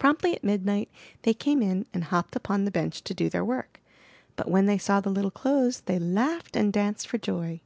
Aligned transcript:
Promptly 0.00 0.34
at 0.34 0.42
midnight 0.42 0.90
they 1.22 1.32
came 1.32 1.62
in 1.62 1.86
and 1.94 2.02
hopped 2.02 2.34
upon 2.34 2.64
the 2.64 2.70
bench 2.72 3.04
to 3.04 3.14
do 3.14 3.30
their 3.30 3.44
work; 3.44 3.80
but 4.34 4.50
when 4.50 4.66
they 4.66 4.76
saw 4.76 4.98
the 5.00 5.08
little 5.08 5.30
clothes 5.30 5.82
they 5.82 6.00
laughed 6.00 6.56
and 6.56 6.72
danced 6.72 7.06
for 7.06 7.18
joy. 7.18 7.60